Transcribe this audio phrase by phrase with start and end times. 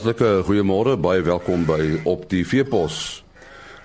[0.00, 3.20] Hartlike goeiemôre, baie welkom by op die Veepos.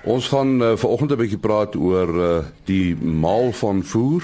[0.08, 4.24] Ons gaan uh, vanoggend 'n bietjie praat oor uh, die maal van voer.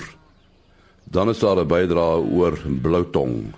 [1.03, 3.51] Dan is daar 'n bydrae oor bloutong.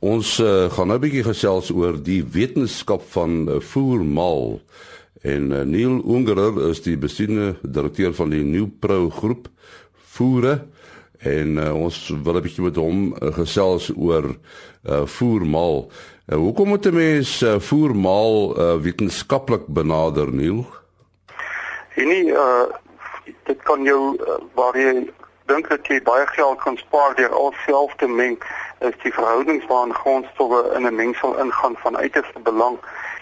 [0.00, 4.58] Ons uh, gaan nou 'n bietjie gesels oor die wetenskap van uh, voermaal.
[5.22, 9.46] En uh, Neil Ungerer is die besiene direkteur van die New Pro groep
[10.10, 10.66] voere
[11.22, 15.90] en uh, ons wil 'n bietjie met hom uh, gesels oor uh, voermaal.
[16.26, 20.66] Uh, hoekom moet 'n mens uh, voermaal uh, wetenskaplik benader, Neil?
[21.94, 22.66] En nie uh
[23.44, 25.10] dit kan jou uh, waar jy
[25.46, 28.38] dink dat jy baie geld kan spaar deur alself te meng,
[28.78, 32.78] is die verhoudings waarin grondstowwe in 'n mengsel ingaan van uiterste belang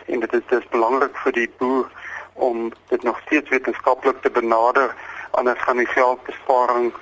[0.07, 1.91] en dit is dis belangrik vir die boer
[2.33, 4.95] om dit nog steeds wetenskaplik te benader
[5.31, 6.93] anders gaan die geldbesparing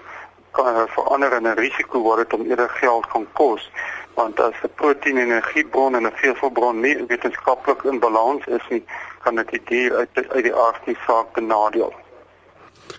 [0.51, 3.71] kan verander in 'n risiko wat dit om eerder geld gaan kos
[4.15, 8.85] want as 'n proteïen energiebron en 'n veselbron nie wetenskaplik in balans is nie
[9.23, 11.95] kan dit die dier uit uit die aard die saak benadeel.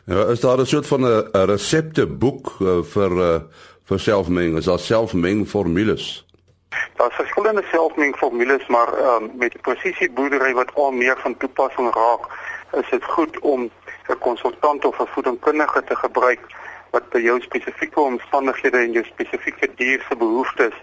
[0.06, 3.40] Ja, is daar 'n soort van 'n resepteboek uh, vir uh,
[3.84, 6.26] vir selfmeng, is daar selfmengformules?
[6.96, 12.24] Daar is verskillende selfmengformules, maar um, met presisieboerdery wat al meer van toepassing raak,
[12.72, 13.70] is dit goed om
[14.08, 16.40] 'n konsultant of 'n voedingskundige te gebruik
[16.92, 20.76] wat by jou spesifieke omstandighede en jou spesifieke dier se behoeftes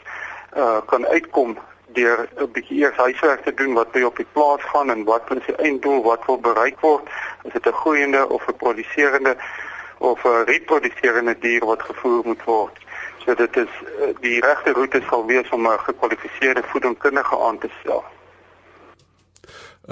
[0.57, 1.59] uh, kan uitkom
[1.99, 5.31] deur 'n bietjie eers huiswerk te doen wat by op die plaas gaan en wat
[5.37, 7.09] is die einddoel wat wil bereik word?
[7.45, 9.37] Is dit 'n groeiende of 'n produserende
[9.99, 12.77] of 'n reproduserende dier wat gevoer moet word?
[13.25, 17.71] So dit is uh, die regte roete sal wees om 'n gekwalifiseerde voedingskundige aan te
[17.81, 18.05] stel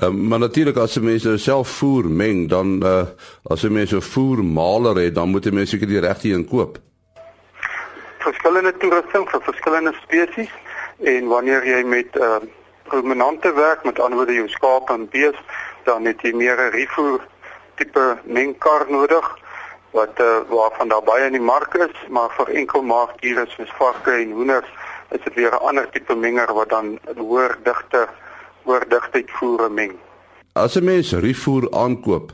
[0.02, 3.04] Um, maar natuurlik as jy mense self voer meng dan uh,
[3.46, 6.80] as jy mense voer maler het dan moet jy mense seker die regte een koop.
[8.24, 10.50] Verskillende toerusting vir verskillende spesies
[10.98, 12.40] en wanneer jy met uh,
[12.90, 15.38] ruminante werk met ander woorde jou skaap en bees
[15.86, 17.22] dan het jy meer 'n refoer
[17.78, 19.30] tipe mengkar nodig
[19.94, 24.10] wat uh, waarvan daar baie in die mark is maar vir enkel maagdiere soos varke
[24.10, 24.70] en hoenders
[25.10, 28.08] is dit weer 'n ander tipe menger wat dan hoër digte
[28.64, 29.94] oor digtheid voere meng.
[30.52, 32.32] As 'n mens rifoer aankoop,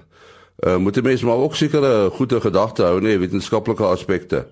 [0.67, 4.47] uh, moet 'n mens maar ook sekere goeie gedagte hou, nee, wetenskaplike aspekte.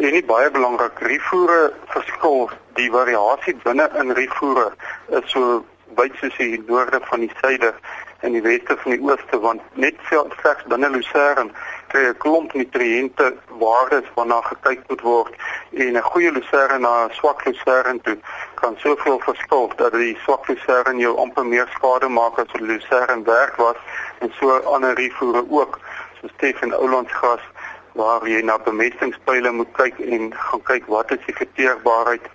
[0.00, 4.72] En nie baie belangrik, rifoere verskil, die variasie binne in rifoere
[5.08, 5.64] is so
[5.96, 7.74] wyd soos die noorde van die suide
[8.20, 11.50] en die weste van die ooste want net slegs binne Lucerne
[11.94, 15.34] 'n klomp nutriënte waardes waarna gekyk moet word
[15.72, 18.18] en 'n goeie Lucerne na 'n swak Lucerne toe
[18.54, 23.22] kan soveel verskil dat die swak Lucerne jou amper meer skade maak as die Lucerne
[23.24, 23.76] werk was
[24.18, 25.78] en so ander rifoere ook
[26.20, 27.44] so Stefan Oulandsgras
[27.92, 32.26] waar jy na bemestingspyle moet kyk en gaan kyk wat is die verteerbaarheid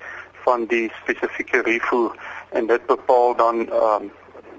[0.46, 2.16] van die spesifieke rifoer
[2.50, 4.12] en dit bepaal dan ehm um,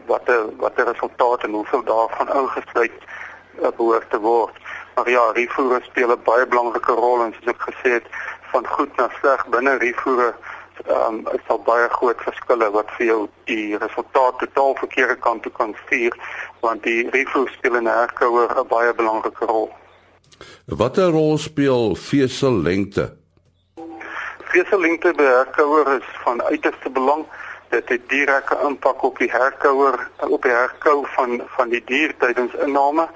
[0.09, 2.93] wat die wat die resultate en hoeveel daarvan ingesluit
[3.63, 4.57] uh, behoort te word.
[4.99, 8.07] Maar ja, rifoere speel 'n baie belangrike rol en soos ek gesê het,
[8.51, 10.35] van goed na sleg binne rifoere
[10.87, 15.43] ehm um, is daar baie groot verskille wat vir jou die resultaat totaal verkeerde kant
[15.43, 16.19] toe kan stuur
[16.61, 19.71] want die rifoer speel in 'n herkouer 'n baie belangrike rol.
[20.67, 23.07] Watter rol speel vesellengte?
[24.51, 27.27] Vesellengte by herkouer is van uiterste belang
[27.69, 32.55] dit het direkte impak op die herkouer op die herkou van van die dier tydens
[32.65, 33.09] inname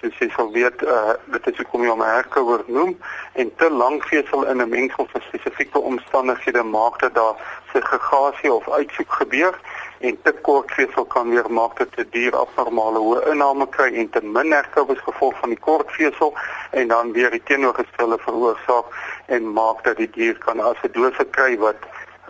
[0.00, 2.94] soos jy sal weet uh, dit is hoekom jy hom 'n herkouer noem
[3.42, 7.36] en te lank vesel in 'n mengsel vir spesifieke omstandighede maak dat daar
[7.72, 9.58] segregasie of uitsoek gebeur
[10.00, 14.10] en te kort vesel kan weer maak dat 'n dier abnormale hoë inname kry en
[14.10, 16.34] te min herkou as gevolg van die kort vesel
[16.70, 18.86] en dan weer die teenoorgestelde veroorsaak
[19.26, 21.80] en maak dat die dier kan asidose kry wat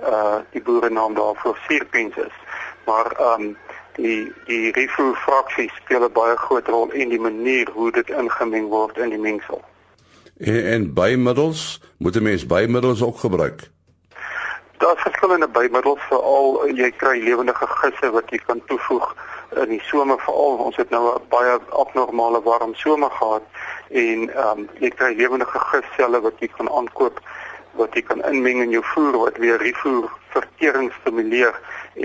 [0.03, 2.37] uh die boere naam daarvoor suurpens is.
[2.87, 3.57] Maar ehm um,
[3.99, 8.69] die die refoer fraksie speel 'n baie groot rol in die manier hoe dit ingemeng
[8.69, 9.61] word in die mengsel.
[10.39, 13.71] En, en bymiddels, moet 'n mens bymiddels ook gebruik?
[14.79, 19.15] Daar's verskillende bymiddels veral jy kry lewendige gisse wat jy kan toevoeg
[19.57, 23.43] in die somer veral ons het nou 'n baie abnormale warm somer gehad
[23.89, 27.21] en ehm um, jy kry lewendige gisselle wat jy kan aankoop
[27.79, 31.55] wat jy kan inmeng in jou voer wat weer refoer vertering stimuleer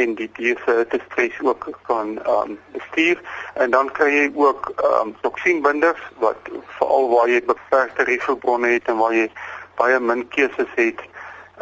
[0.01, 3.21] en die dier se stres ook kan um, bestuur
[3.61, 9.01] en dan kry jy ook um, toksienbinders wat veral waar jy beperkte refoerbronne het en
[9.01, 9.27] waar jy
[9.81, 11.01] baie min keuses het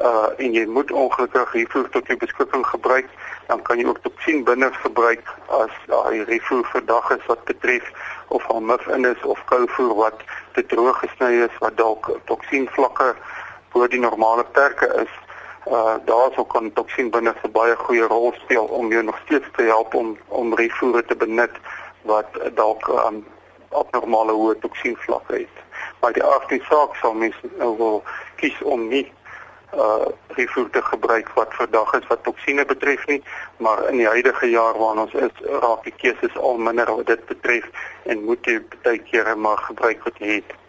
[0.02, 3.10] uh en jy moet ongelukkig refoer tot jou beskikking gebruik
[3.48, 7.92] dan kan jy ook toksienbinders gebruik as daai refoer verdag is wat betref
[8.28, 10.24] of al mif in is of kouvoer wat
[10.56, 13.12] te droog gesny is wat dalk toksienvlakke
[13.72, 15.14] bo die normale perke is
[15.68, 19.48] uh daar sou kan toksien binne 'n baie goeie rol speel om jou nog steeds
[19.56, 21.56] te help om om rifoere te benut
[22.02, 23.26] wat dalk um,
[23.70, 25.58] abnormale hoë toksien vlakke het.
[26.00, 28.04] Maar die aardse saak sal mens nou wil
[28.36, 29.12] kies om nie
[29.74, 33.24] uh rifoer te gebruik wat vandag is wat toksine betref nie,
[33.58, 37.26] maar in die huidige jaar waarin ons is, raak die keuses al minder wat dit
[37.26, 37.70] betref
[38.04, 40.61] en moet jy baie kere maar gebruik wat jy het.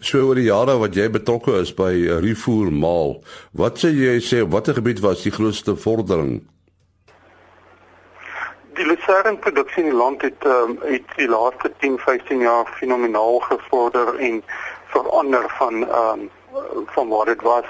[0.00, 1.92] So oor die jare wat jy betrokke is by
[2.24, 3.18] rifoer maal,
[3.52, 6.40] wat sê jy sê watter gebied was die grootste vordering?
[8.78, 13.42] Die lucerne produksie in die land het um, het die laaste 10, 15 jaar fenomenaal
[13.50, 14.42] gevorder en
[14.94, 16.28] verander van ehm um,
[16.94, 17.64] van wat dit was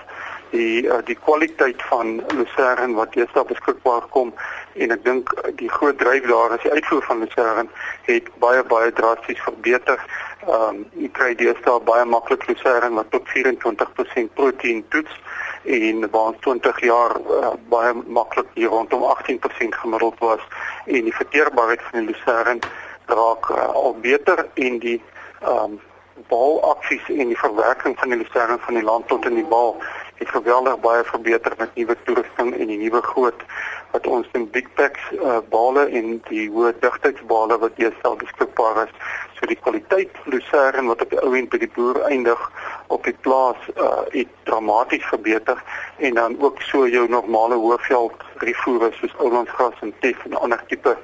[0.51, 4.33] die uh, die kwaliteit van lucerne wat deesdae beskikbaar kom
[4.75, 7.67] en ek dink die groot dryf daar is die uitvoer van lucerne
[8.09, 9.99] het baie baie drasties verbeter.
[10.47, 15.21] Ehm um, jy kry deesdae baie maklik lucerne wat tot 24% proteïen toets
[15.65, 20.41] en waar 20 jaar uh, baie maklik hier rondom 18% gemiddeld was
[20.87, 22.59] en die verteerbaarheid van die lucerne
[23.07, 24.99] raak uh, al beter en die
[25.41, 25.81] ehm um,
[26.29, 29.77] baalaksies en die verwerking van die lucerne van die land tot in die baal
[30.21, 33.45] het geweldig baie verbeter met nuwe toerusting en die nuwe groot
[33.91, 38.93] wat ons in big packs uh, bale en die hoë digtheidsbale wat deesdae beskikbaar is.
[39.39, 42.45] So die kwaliteit lucerne wat op die ou end by die boer eindig
[42.93, 45.63] op die plaas uh, het dramaties verbeter
[45.99, 50.97] en dan ook so jou normale hoëveld rifoere soos oulandsgras en tef en ander tipe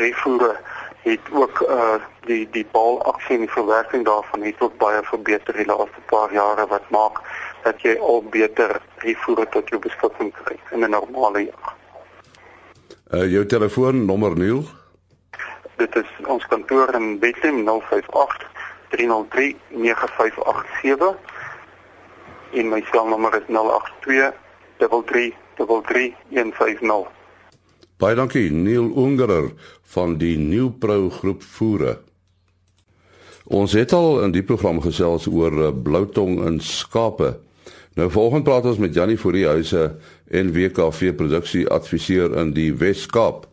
[0.00, 0.54] rifoere
[1.02, 5.66] het ook uh die die baalaksie en die verwerking daarvan het ook baie verbeter die
[5.66, 7.18] laaste paar jare wat maak
[7.62, 11.74] dat jy al beter rifoere tot jou beskikking kry in 'n normale jaar.
[13.12, 14.64] Uh jou telefoonnommer 0.
[15.76, 18.46] Dit is ons kantoor in Bethlehem 058
[18.90, 21.16] 303 9587
[22.52, 24.32] en my selnommer is 082
[24.78, 27.08] 33 150.
[27.96, 29.52] Baie dankie Neil Ungerer
[29.94, 31.98] van die Nieuwpro groep voere.
[33.44, 37.36] Ons het al in die program gesels oor eh, bloutong in skape.
[37.94, 39.96] Nou volgende praat ons met Jannie Foriehuise
[40.30, 43.44] en WKV produksie adviseur in die Wes-Kaap.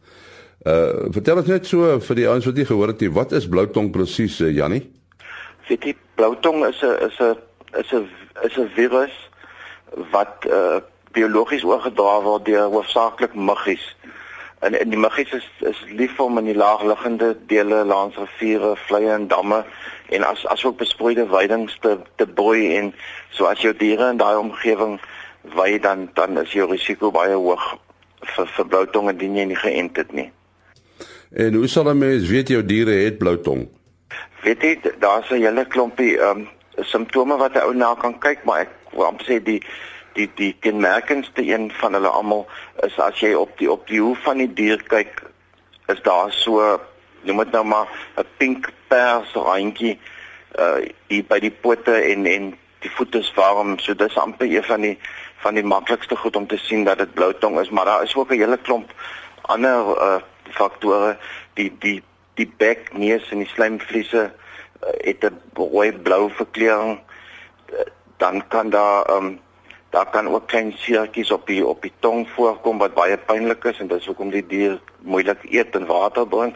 [0.63, 3.47] Uh vertel ons net so vir die ouens wat nie gehoor het nie, wat is
[3.47, 4.85] bloutong presies, uh, Jannie?
[5.67, 7.35] Weet jy, bloutong is 'n is 'n
[7.79, 8.07] is 'n
[8.43, 9.15] is 'n virus
[10.11, 10.79] wat uh
[11.11, 13.95] biologies oorgedra word deur hoofsaaklik muggies.
[14.59, 19.11] En en die muggies is is lief om in die laagliggende dele langs riviere, vleie
[19.11, 19.63] en damme
[20.09, 22.93] en as as ook besproeide weidings te te broei en
[23.29, 24.99] so as jou diere in daai omgewing
[25.55, 27.77] wei dan dan is jou risiko baie hoog
[28.35, 30.31] vir vir bloutong indien jy nie geënt het nie.
[31.31, 33.67] En hoe sal 'n mens weet jou diere het bloutong?
[34.43, 36.47] Weet jy daar's 'n hele klompie ehm um,
[36.81, 39.63] simptome wat 'n ou na kan kyk, maar ek wil amper sê die
[40.13, 42.47] die die kenmerkendste een van hulle almal
[42.83, 45.23] is as jy op die op die hoof van die dier kyk
[45.87, 46.79] is daar so
[47.23, 49.99] jy moet nou maar 'n pink pers randjie
[50.57, 53.77] uh hier by die pote en en die voete is warm.
[53.79, 54.97] So dis amper een van die
[55.43, 58.31] van die maklikste goed om te sien dat dit bloutong is maar daar is ook
[58.31, 58.93] 'n hele klomp
[59.41, 60.19] ander uh
[60.49, 61.17] faktore.
[61.53, 62.03] Die die
[62.33, 64.31] die bek neus en die slijmvliese
[64.83, 66.99] uh, het 'n rooi blou verkleuring
[68.17, 69.39] dan kan daar um
[69.89, 73.79] Daar kan ook klein seertjies op die op die tong voorkom wat baie pynlik is
[73.79, 76.55] en dis hoekom die dier moeilik eet en water drink.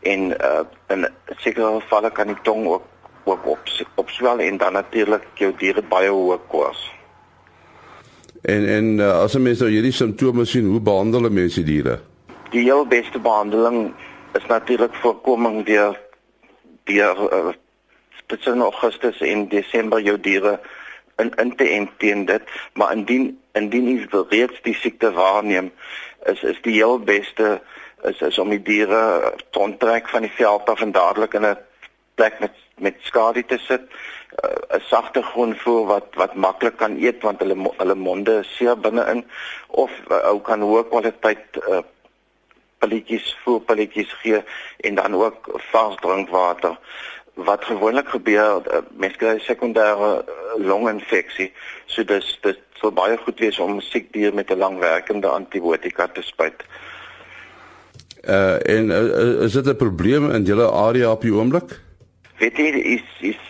[0.00, 2.84] En uh in sekere gevalle kan die tong ook
[3.24, 3.58] ook op
[3.94, 6.90] opswel en dan natuurlik jou diere baie hoë kos.
[8.42, 11.64] En en uh, as 'n mens nou hierdie simptome sien, hoe behandel 'n mens die
[11.64, 12.00] diere?
[12.50, 13.92] Die heel beste behandeling
[14.32, 16.00] is natuurlik voorkoming deur
[16.84, 17.52] deur uh,
[18.18, 20.60] spesifiek Augustus en Desember jou diere
[21.20, 25.72] in in te en teen dit, maar indien indien jy reeds die siekte waarneem,
[26.26, 27.60] is is die heel beste
[28.08, 31.58] is is om die diere te onttrek van die veld af en dadelik in 'n
[32.14, 33.82] plek met met skadu te sit.
[34.44, 38.78] Uh, 'n sagte grondvoer wat wat maklik kan eet want hulle hulle monde is seer
[38.78, 39.24] binne-in
[39.66, 41.82] of uh, ou kan hoë kwaliteit uh,
[42.78, 44.42] pilletjies voer pilletjies gee
[44.76, 46.78] en dan ook vars drinkwater
[47.44, 51.50] wat gewoonlik gebeur uh, mense kry sekondêre uh, longinfeksie
[51.86, 56.22] so dis dit sou baie goed wees om siek dier met 'n langwerkende antibiotika te
[56.22, 56.64] spuit.
[58.24, 61.80] Uh en uh, is dit 'n probleem in julle area op die oomblik?
[62.38, 63.40] Weet jy is is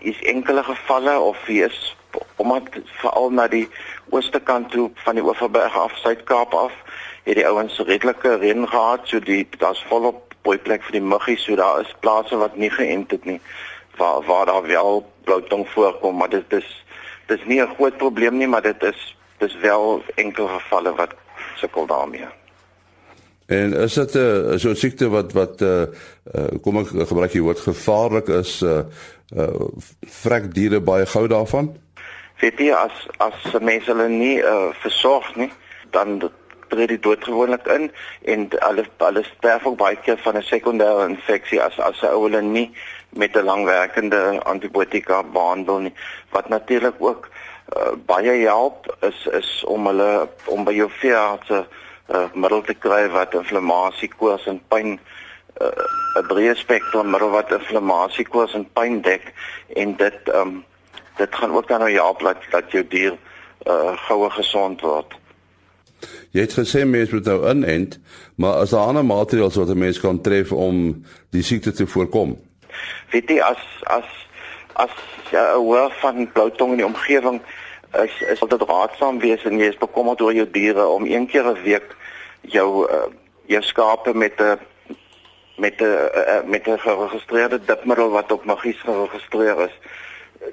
[0.00, 1.96] is enkele gevalle of is
[2.36, 3.68] omdat veral na die
[4.08, 6.72] ooste kant toe van die Oeverberg af Suid-Kaap af
[7.22, 11.44] het die ouens redelike reën gehad so die daar's volop mooi plek vir die muggies,
[11.44, 13.40] so daar is plase wat nie geënt het nie
[14.00, 16.84] waar waar daar wel bloutong voorkom, maar dit is
[17.26, 21.14] dis nie 'n groot probleem nie, maar dit is dis wel enkele gevalle wat
[21.56, 22.28] sukkel daarmee.
[23.46, 25.82] En is dit 'n uh, so 'n siekte wat wat uh,
[26.34, 28.78] uh kom ek gebruik die woord gevaarlik is uh
[29.36, 29.68] uh
[30.00, 31.76] vrek diere baie gou daarvan?
[32.40, 35.50] Weet jy as as mense hulle nie uh versorg nie,
[35.90, 36.30] dan
[36.70, 37.90] tree die dood gewoonlik in
[38.34, 42.70] en hulle hulle sterf ook baie keer van 'n sekondêre infeksie as as hulle nie
[43.10, 45.94] met 'n langwerkende antibiotika behandel nie
[46.30, 47.28] wat natuurlik ook
[47.76, 51.66] uh, baie help is is om hulle om by jou veearts 'n
[52.14, 54.98] uh, middel te kry wat inflammasie, koors en pyn
[55.60, 55.68] uh,
[56.18, 59.32] 'n breë spektrum middel wat inflammasie, koors en pyn dek
[59.76, 60.64] en dit um,
[61.16, 63.16] dit gaan ook dan nou help dat dat jou dier
[63.66, 65.14] uh, gouer gesond word.
[66.30, 67.98] Jy het gesê mense moet nou inent,
[68.38, 72.38] maar as daar ander maatreëls wat 'n mens kan tref om die siekte te voorkom?
[73.10, 74.08] Weet jy as as
[74.72, 74.90] as
[75.30, 77.40] ja, hoor van bloutong in die omgewing
[77.92, 81.44] is is altyd raadsaam wees en jy is bekommerd oor jou diere om een keer
[81.44, 81.96] 'n week
[82.40, 83.10] jou uh,
[83.46, 84.58] jou skape met 'n
[85.56, 89.76] met 'n uh, met 'n geregistreerde dipmiddel wat op magies geregistreer is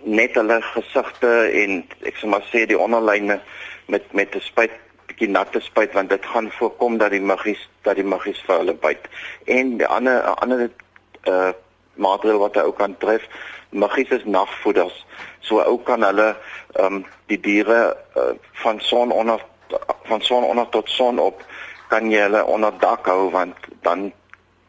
[0.04, 3.40] net hulle gesigte en ek sê maar sê die onderlyne
[3.86, 4.72] met met 'n spuit
[5.18, 8.74] bietjie natte spuit want dit gaan voorkom dat die magies dat die magies vir hulle
[8.74, 9.08] byt
[9.46, 10.70] en die ander ander
[11.26, 11.54] uh
[11.98, 13.24] maatreël wat hy ook kan tref
[13.74, 15.06] magies is nagvoeders
[15.42, 16.36] so ou kan hulle
[16.78, 19.42] ehm um, die diere uh, van son onder
[20.06, 21.42] van son onder tot son op
[21.90, 24.12] kan jy hulle onder dak hou want dan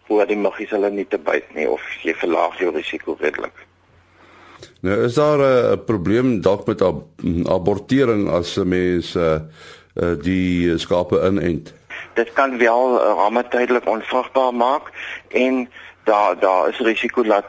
[0.09, 3.53] hoor die magies hulle nie te byt nie of jy verlaag jou risiko redelik.
[4.81, 7.05] Nou is daar 'n uh, probleem dalk met ab
[7.45, 9.41] abortering as 'n mens uh,
[9.99, 11.75] uh, die skape inent.
[12.15, 14.91] Dit kan wel uh, ramme tydelik onvrugbaar maak
[15.29, 15.69] en
[16.05, 17.45] daar daar is risiko dat